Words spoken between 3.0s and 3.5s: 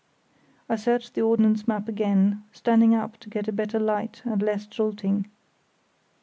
to get